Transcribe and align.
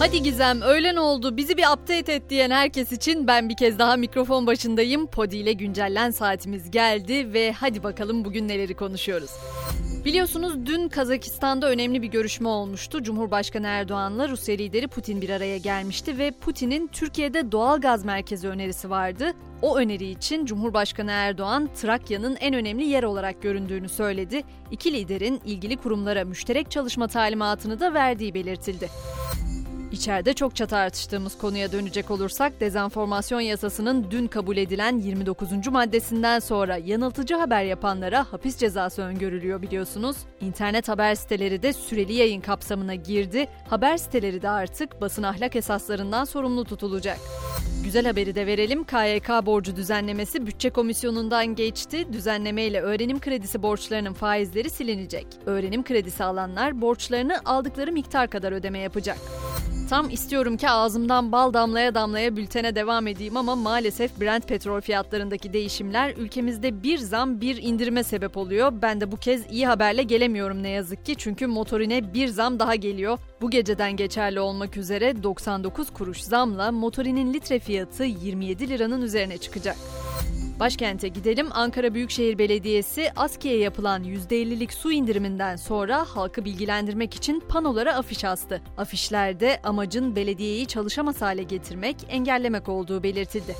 Hadi 0.00 0.22
Gizem 0.22 0.62
öğlen 0.62 0.96
oldu 0.96 1.36
bizi 1.36 1.56
bir 1.56 1.62
update 1.62 2.12
et 2.12 2.30
diyen 2.30 2.50
herkes 2.50 2.92
için 2.92 3.26
ben 3.26 3.48
bir 3.48 3.56
kez 3.56 3.78
daha 3.78 3.96
mikrofon 3.96 4.46
başındayım. 4.46 5.06
Podi 5.06 5.36
ile 5.36 5.52
güncellen 5.52 6.10
saatimiz 6.10 6.70
geldi 6.70 7.32
ve 7.32 7.52
hadi 7.52 7.82
bakalım 7.82 8.24
bugün 8.24 8.48
neleri 8.48 8.74
konuşuyoruz. 8.74 9.30
Biliyorsunuz 10.04 10.66
dün 10.66 10.88
Kazakistan'da 10.88 11.70
önemli 11.70 12.02
bir 12.02 12.06
görüşme 12.06 12.48
olmuştu. 12.48 13.02
Cumhurbaşkanı 13.02 13.66
Erdoğan'la 13.66 14.28
Rusya 14.28 14.54
lideri 14.54 14.88
Putin 14.88 15.20
bir 15.20 15.30
araya 15.30 15.58
gelmişti 15.58 16.18
ve 16.18 16.30
Putin'in 16.30 16.86
Türkiye'de 16.86 17.52
doğal 17.52 17.80
gaz 17.80 18.04
merkezi 18.04 18.48
önerisi 18.48 18.90
vardı. 18.90 19.32
O 19.62 19.76
öneri 19.76 20.10
için 20.10 20.46
Cumhurbaşkanı 20.46 21.10
Erdoğan 21.10 21.68
Trakya'nın 21.80 22.36
en 22.40 22.54
önemli 22.54 22.84
yer 22.84 23.02
olarak 23.02 23.42
göründüğünü 23.42 23.88
söyledi. 23.88 24.42
İki 24.70 24.92
liderin 24.92 25.40
ilgili 25.44 25.76
kurumlara 25.76 26.24
müşterek 26.24 26.70
çalışma 26.70 27.08
talimatını 27.08 27.80
da 27.80 27.94
verdiği 27.94 28.34
belirtildi. 28.34 28.88
İçeride 29.92 30.34
çokça 30.34 30.66
tartıştığımız 30.66 31.38
konuya 31.38 31.72
dönecek 31.72 32.10
olursak 32.10 32.60
dezenformasyon 32.60 33.40
yasasının 33.40 34.06
dün 34.10 34.26
kabul 34.26 34.56
edilen 34.56 34.98
29. 34.98 35.68
maddesinden 35.68 36.38
sonra 36.38 36.76
yanıltıcı 36.76 37.34
haber 37.34 37.64
yapanlara 37.64 38.32
hapis 38.32 38.56
cezası 38.56 39.02
öngörülüyor 39.02 39.62
biliyorsunuz. 39.62 40.16
İnternet 40.40 40.88
haber 40.88 41.14
siteleri 41.14 41.62
de 41.62 41.72
süreli 41.72 42.12
yayın 42.12 42.40
kapsamına 42.40 42.94
girdi. 42.94 43.48
Haber 43.68 43.96
siteleri 43.96 44.42
de 44.42 44.48
artık 44.48 45.00
basın 45.00 45.22
ahlak 45.22 45.56
esaslarından 45.56 46.24
sorumlu 46.24 46.64
tutulacak. 46.64 47.18
Güzel 47.84 48.06
haberi 48.06 48.34
de 48.34 48.46
verelim. 48.46 48.84
KYK 48.84 49.28
borcu 49.46 49.76
düzenlemesi 49.76 50.46
bütçe 50.46 50.70
komisyonundan 50.70 51.46
geçti. 51.46 52.12
Düzenleme 52.12 52.62
ile 52.62 52.80
öğrenim 52.80 53.20
kredisi 53.20 53.62
borçlarının 53.62 54.12
faizleri 54.12 54.70
silinecek. 54.70 55.26
Öğrenim 55.46 55.84
kredisi 55.84 56.24
alanlar 56.24 56.80
borçlarını 56.80 57.40
aldıkları 57.44 57.92
miktar 57.92 58.30
kadar 58.30 58.52
ödeme 58.52 58.78
yapacak. 58.78 59.18
Tam 59.90 60.10
istiyorum 60.10 60.56
ki 60.56 60.70
ağzımdan 60.70 61.32
bal 61.32 61.52
damlaya 61.52 61.94
damlaya 61.94 62.36
bültene 62.36 62.74
devam 62.74 63.06
edeyim 63.06 63.36
ama 63.36 63.56
maalesef 63.56 64.20
Brent 64.20 64.48
petrol 64.48 64.80
fiyatlarındaki 64.80 65.52
değişimler 65.52 66.14
ülkemizde 66.16 66.82
bir 66.82 66.98
zam 66.98 67.40
bir 67.40 67.62
indirime 67.62 68.02
sebep 68.04 68.36
oluyor. 68.36 68.72
Ben 68.82 69.00
de 69.00 69.12
bu 69.12 69.16
kez 69.16 69.52
iyi 69.52 69.66
haberle 69.66 70.02
gelemiyorum 70.02 70.62
ne 70.62 70.68
yazık 70.68 71.06
ki 71.06 71.14
çünkü 71.18 71.46
motorine 71.46 72.14
bir 72.14 72.28
zam 72.28 72.58
daha 72.58 72.74
geliyor. 72.74 73.18
Bu 73.40 73.50
geceden 73.50 73.96
geçerli 73.96 74.40
olmak 74.40 74.76
üzere 74.76 75.22
99 75.22 75.90
kuruş 75.90 76.20
zamla 76.20 76.72
motorinin 76.72 77.34
litre 77.34 77.58
fiyatı 77.58 78.04
27 78.04 78.68
liranın 78.68 79.02
üzerine 79.02 79.38
çıkacak. 79.38 79.76
Başkente 80.60 81.08
gidelim. 81.08 81.48
Ankara 81.52 81.94
Büyükşehir 81.94 82.38
Belediyesi 82.38 83.10
ASKİ'ye 83.16 83.58
yapılan 83.58 84.04
%50'lik 84.04 84.72
su 84.72 84.92
indiriminden 84.92 85.56
sonra 85.56 86.04
halkı 86.04 86.44
bilgilendirmek 86.44 87.14
için 87.14 87.40
panolara 87.48 87.96
afiş 87.96 88.24
astı. 88.24 88.62
Afişlerde 88.78 89.60
amacın 89.64 90.16
belediyeyi 90.16 90.66
çalışamaz 90.66 91.22
hale 91.22 91.42
getirmek, 91.42 91.96
engellemek 92.08 92.68
olduğu 92.68 93.02
belirtildi. 93.02 93.54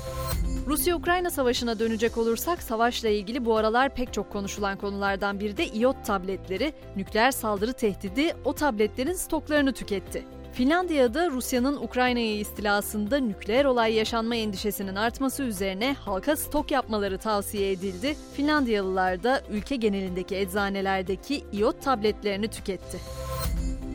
Rusya-Ukrayna 0.67 1.29
savaşına 1.29 1.79
dönecek 1.79 2.17
olursak 2.17 2.63
savaşla 2.63 3.09
ilgili 3.09 3.45
bu 3.45 3.57
aralar 3.57 3.95
pek 3.95 4.13
çok 4.13 4.31
konuşulan 4.31 4.77
konulardan 4.77 5.39
biri 5.39 5.57
de 5.57 5.67
iot 5.67 6.05
tabletleri. 6.05 6.73
Nükleer 6.95 7.31
saldırı 7.31 7.73
tehdidi 7.73 8.33
o 8.45 8.53
tabletlerin 8.53 9.13
stoklarını 9.13 9.73
tüketti. 9.73 10.25
Finlandiya'da 10.53 11.29
Rusya'nın 11.29 11.77
Ukrayna'ya 11.77 12.35
istilasında 12.35 13.17
nükleer 13.19 13.65
olay 13.65 13.93
yaşanma 13.93 14.35
endişesinin 14.35 14.95
artması 14.95 15.43
üzerine 15.43 15.93
halka 15.93 16.35
stok 16.35 16.71
yapmaları 16.71 17.17
tavsiye 17.17 17.71
edildi. 17.71 18.15
Finlandiyalılar 18.33 19.23
da 19.23 19.41
ülke 19.49 19.75
genelindeki 19.75 20.35
eczanelerdeki 20.35 21.43
iot 21.53 21.81
tabletlerini 21.81 22.47
tüketti. 22.47 22.99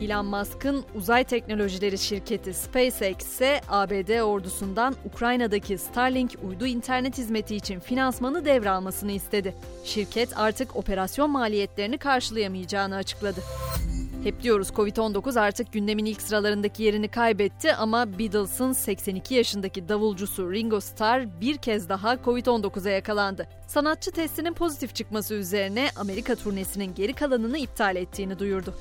Elon 0.01 0.25
Musk'ın 0.25 0.85
uzay 0.95 1.23
teknolojileri 1.23 1.97
şirketi 1.97 2.53
SpaceX 2.53 3.17
ise 3.17 3.61
ABD 3.69 4.19
ordusundan 4.21 4.95
Ukrayna'daki 5.13 5.77
Starlink 5.77 6.35
uydu 6.43 6.65
internet 6.65 7.17
hizmeti 7.17 7.55
için 7.55 7.79
finansmanı 7.79 8.45
devralmasını 8.45 9.11
istedi. 9.11 9.55
Şirket 9.85 10.37
artık 10.37 10.75
operasyon 10.75 11.29
maliyetlerini 11.29 11.97
karşılayamayacağını 11.97 12.95
açıkladı. 12.95 13.41
Hep 14.23 14.43
diyoruz 14.43 14.69
Covid-19 14.69 15.39
artık 15.39 15.73
gündemin 15.73 16.05
ilk 16.05 16.21
sıralarındaki 16.21 16.83
yerini 16.83 17.07
kaybetti 17.07 17.73
ama 17.73 18.19
Beatles'ın 18.19 18.71
82 18.71 19.35
yaşındaki 19.35 19.89
davulcusu 19.89 20.51
Ringo 20.51 20.79
Starr 20.79 21.41
bir 21.41 21.57
kez 21.57 21.89
daha 21.89 22.13
Covid-19'a 22.13 22.91
yakalandı. 22.91 23.47
Sanatçı 23.67 24.11
testinin 24.11 24.53
pozitif 24.53 24.95
çıkması 24.95 25.33
üzerine 25.33 25.89
Amerika 25.95 26.35
turnesinin 26.35 26.95
geri 26.95 27.13
kalanını 27.13 27.57
iptal 27.57 27.95
ettiğini 27.95 28.39
duyurdu. 28.39 28.73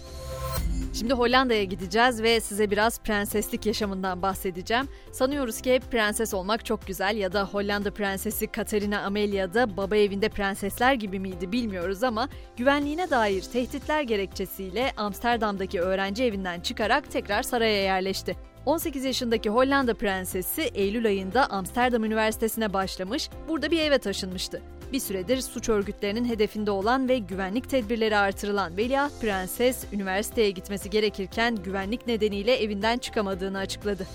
Şimdi 0.98 1.14
Hollanda'ya 1.14 1.64
gideceğiz 1.64 2.22
ve 2.22 2.40
size 2.40 2.70
biraz 2.70 3.00
prenseslik 3.00 3.66
yaşamından 3.66 4.22
bahsedeceğim. 4.22 4.88
Sanıyoruz 5.12 5.60
ki 5.60 5.74
hep 5.74 5.90
prenses 5.90 6.34
olmak 6.34 6.64
çok 6.64 6.86
güzel 6.86 7.16
ya 7.16 7.32
da 7.32 7.44
Hollanda 7.44 7.90
prensesi 7.90 8.46
Katarina 8.46 9.00
Amelia 9.00 9.54
da 9.54 9.76
baba 9.76 9.96
evinde 9.96 10.28
prensesler 10.28 10.94
gibi 10.94 11.20
miydi 11.20 11.52
bilmiyoruz 11.52 12.02
ama 12.02 12.28
güvenliğine 12.56 13.10
dair 13.10 13.42
tehditler 13.42 14.02
gerekçesiyle 14.02 14.92
Amsterdam'daki 14.96 15.80
öğrenci 15.80 16.24
evinden 16.24 16.60
çıkarak 16.60 17.10
tekrar 17.10 17.42
saraya 17.42 17.82
yerleşti. 17.82 18.36
18 18.66 19.04
yaşındaki 19.04 19.50
Hollanda 19.50 19.94
prensesi 19.94 20.62
Eylül 20.62 21.06
ayında 21.06 21.50
Amsterdam 21.50 22.04
Üniversitesi'ne 22.04 22.72
başlamış, 22.72 23.30
burada 23.48 23.70
bir 23.70 23.80
eve 23.80 23.98
taşınmıştı. 23.98 24.62
Bir 24.92 25.00
süredir 25.00 25.40
suç 25.40 25.68
örgütlerinin 25.68 26.24
hedefinde 26.24 26.70
olan 26.70 27.08
ve 27.08 27.18
güvenlik 27.18 27.70
tedbirleri 27.70 28.16
artırılan 28.16 28.76
Veliaht 28.76 29.20
Prenses 29.20 29.84
üniversiteye 29.92 30.50
gitmesi 30.50 30.90
gerekirken 30.90 31.56
güvenlik 31.56 32.06
nedeniyle 32.06 32.56
evinden 32.56 32.98
çıkamadığını 32.98 33.58
açıkladı. 33.58 34.06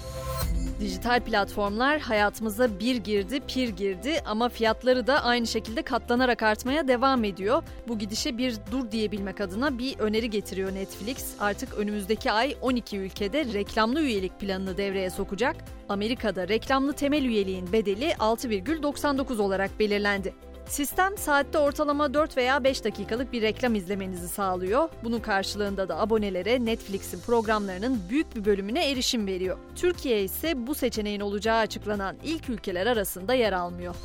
Dijital 0.80 1.20
platformlar 1.20 2.00
hayatımıza 2.00 2.80
bir 2.80 2.96
girdi, 2.96 3.40
pir 3.48 3.70
girdi 3.70 4.22
ama 4.26 4.50
fiyatları 4.50 5.08
da 5.08 5.24
aynı 5.24 5.48
şekilde 5.48 5.82
katlanarak 5.82 6.44
artmaya 6.44 6.88
devam 6.88 7.24
ediyor. 7.24 7.64
Bu 7.88 8.00
gidişe 8.00 8.38
bir 8.38 8.56
dur 8.72 8.92
diyebilmek 8.92 9.42
adına 9.42 9.78
bir 9.78 10.00
öneri 10.00 10.30
getiriyor 10.30 10.74
Netflix. 10.74 11.36
Artık 11.40 11.74
önümüzdeki 11.74 12.32
ay 12.32 12.56
12 12.62 12.98
ülkede 12.98 13.46
reklamlı 13.46 14.02
üyelik 14.02 14.40
planını 14.40 14.78
devreye 14.78 15.10
sokacak. 15.10 15.56
Amerika'da 15.90 16.48
reklamlı 16.48 16.94
temel 16.94 17.24
üyeliğin 17.24 17.72
bedeli 17.72 18.10
6,99 18.10 19.42
olarak 19.42 19.80
belirlendi. 19.80 20.34
Sistem 20.72 21.18
saatte 21.18 21.58
ortalama 21.58 22.14
4 22.14 22.38
veya 22.38 22.64
5 22.64 22.84
dakikalık 22.84 23.34
bir 23.34 23.42
reklam 23.42 23.76
izlemenizi 23.76 24.28
sağlıyor. 24.28 24.90
Bunun 25.04 25.20
karşılığında 25.20 25.90
da 25.90 26.00
abonelere 26.00 26.66
Netflix'in 26.66 27.20
programlarının 27.20 28.02
büyük 28.10 28.36
bir 28.36 28.46
bölümüne 28.46 28.92
erişim 28.92 29.28
veriyor. 29.28 29.58
Türkiye 29.76 30.24
ise 30.24 30.68
bu 30.68 30.76
seçeneğin 30.76 31.20
olacağı 31.20 31.58
açıklanan 31.58 32.16
ilk 32.24 32.50
ülkeler 32.50 32.88
arasında 32.88 33.34
yer 33.34 33.54
almıyor. 33.54 33.96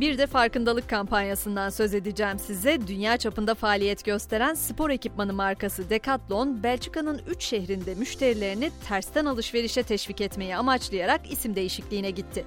Bir 0.00 0.18
de 0.18 0.26
farkındalık 0.26 0.90
kampanyasından 0.90 1.70
söz 1.70 1.94
edeceğim 1.94 2.38
size. 2.38 2.86
Dünya 2.86 3.16
çapında 3.16 3.54
faaliyet 3.54 4.04
gösteren 4.04 4.54
spor 4.54 4.90
ekipmanı 4.90 5.32
markası 5.32 5.90
Decathlon, 5.90 6.62
Belçika'nın 6.62 7.20
3 7.30 7.42
şehrinde 7.42 7.94
müşterilerini 7.94 8.70
tersten 8.88 9.24
alışverişe 9.24 9.82
teşvik 9.82 10.20
etmeyi 10.20 10.56
amaçlayarak 10.56 11.32
isim 11.32 11.56
değişikliğine 11.56 12.10
gitti. 12.10 12.44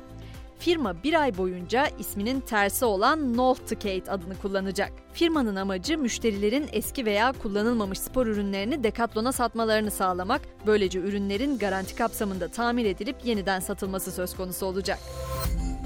Firma 0.61 1.03
bir 1.03 1.21
ay 1.21 1.37
boyunca 1.37 1.87
isminin 1.99 2.39
tersi 2.39 2.85
olan 2.85 3.37
Nolthcate 3.37 4.11
adını 4.11 4.37
kullanacak. 4.41 4.91
Firmanın 5.13 5.55
amacı 5.55 5.97
müşterilerin 5.97 6.69
eski 6.71 7.05
veya 7.05 7.31
kullanılmamış 7.31 7.99
spor 7.99 8.27
ürünlerini 8.27 8.83
Decathlon'a 8.83 9.31
satmalarını 9.31 9.91
sağlamak. 9.91 10.41
Böylece 10.65 10.99
ürünlerin 10.99 11.57
garanti 11.57 11.95
kapsamında 11.95 12.47
tamir 12.47 12.85
edilip 12.85 13.15
yeniden 13.23 13.59
satılması 13.59 14.11
söz 14.11 14.35
konusu 14.35 14.65
olacak. 14.65 14.99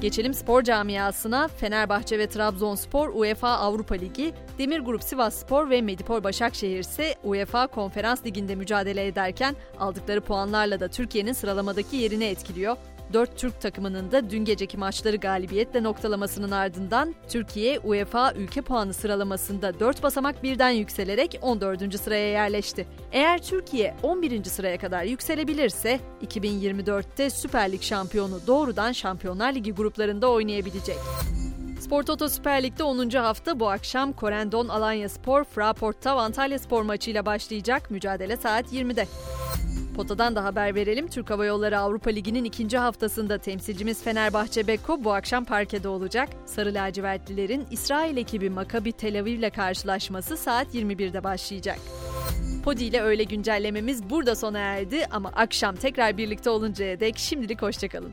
Geçelim 0.02 0.34
spor 0.34 0.64
camiasına. 0.64 1.48
Fenerbahçe 1.48 2.20
ve 2.20 2.28
Trabzonspor 2.28 3.10
UEFA 3.10 3.50
Avrupa 3.50 3.96
Ligi, 3.96 4.34
Demir 4.58 4.80
Grup 4.80 5.04
Sivas 5.04 5.36
Spor 5.36 5.70
ve 5.70 5.82
Medipol 5.82 6.24
Başakşehir 6.24 6.80
ise 6.80 7.16
UEFA 7.24 7.68
Konferans 7.68 8.26
Ligi'nde 8.26 8.56
mücadele 8.56 9.08
ederken 9.08 9.56
aldıkları 9.80 10.22
puanlarla 10.22 10.80
da 10.80 10.88
Türkiye'nin 10.88 11.34
sıralamadaki 11.34 11.98
yerini 11.98 12.24
etkiliyor. 12.24 12.78
4 13.14 13.38
Türk 13.38 13.62
takımının 13.62 14.12
da 14.12 14.30
dün 14.30 14.46
geceki 14.46 14.78
maçları 14.78 15.16
galibiyetle 15.16 15.84
noktalamasının 15.84 16.52
ardından 16.52 17.16
Türkiye 17.30 17.80
UEFA 17.80 18.34
ülke 18.34 18.62
puanı 18.62 18.94
sıralamasında 18.94 19.80
4 19.80 20.04
basamak 20.04 20.44
birden 20.44 20.70
yükselerek 20.70 21.40
14. 21.42 22.00
sıraya 22.00 22.30
yerleşti. 22.30 22.88
Eğer 23.12 23.44
Türkiye 23.44 23.96
11. 24.04 24.44
sıraya 24.44 24.78
kadar 24.78 25.04
yükselebilirse 25.04 26.00
2024'te 26.28 27.30
Süper 27.30 27.72
Lig 27.72 27.82
şampiyonu 27.82 28.40
doğrudan 28.48 28.92
Şampiyonlar 28.92 29.56
Ligi 29.56 29.74
gruplarında 29.74 30.32
oynayabilecek. 30.32 30.98
Spor 31.80 32.04
Toto 32.04 32.30
Süper 32.30 32.64
Lig'de 32.64 32.84
10. 32.84 33.10
hafta 33.10 33.60
bu 33.60 33.70
akşam 33.70 34.14
Korendon 34.14 34.68
Alanya 34.68 35.10
Spor, 35.10 35.44
Fraport'ta 35.44 36.12
Antalya 36.12 36.60
Spor 36.60 36.82
maçıyla 36.82 37.26
başlayacak. 37.26 37.92
Mücadele 37.92 38.38
saat 38.38 38.74
20'de. 38.74 39.08
Potadan 39.96 40.36
da 40.36 40.44
haber 40.44 40.76
verelim. 40.76 41.08
Türk 41.08 41.30
Hava 41.30 41.46
Yolları 41.46 41.80
Avrupa 41.80 42.10
Ligi'nin 42.10 42.44
ikinci 42.44 42.78
haftasında 42.78 43.38
temsilcimiz 43.38 44.04
Fenerbahçe 44.04 44.68
Beko 44.68 45.04
bu 45.04 45.14
akşam 45.14 45.46
parkede 45.46 45.88
olacak. 45.88 46.30
Sarı 46.46 46.74
lacivertlilerin 46.74 47.66
İsrail 47.72 48.18
ekibi 48.18 48.50
Maccabi 48.50 48.92
Tel 48.92 49.20
Aviv 49.20 49.32
ile 49.32 49.50
karşılaşması 49.50 50.38
saat 50.38 50.76
21'de 50.76 51.24
başlayacak. 51.24 51.80
Podi 52.64 52.84
ile 52.84 53.02
öğle 53.02 53.24
güncellememiz 53.24 54.10
burada 54.10 54.36
sona 54.36 54.60
erdi 54.60 55.06
ama 55.12 55.30
akşam 55.36 55.76
tekrar 55.76 56.18
birlikte 56.18 56.50
oluncaya 56.50 57.00
dek 57.00 57.18
şimdilik 57.18 57.62
hoşçakalın. 57.62 58.12